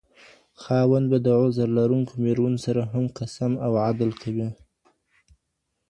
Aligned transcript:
خاوند 0.61 1.05
به 1.11 1.17
د 1.25 1.27
عذر 1.41 1.67
لرونکو 1.77 2.13
ميرمنو 2.23 2.59
سره 2.65 2.81
هم 2.91 3.05
قسم 3.17 3.51
او 3.65 3.71
عدل 3.85 4.11
کوي. 4.21 4.49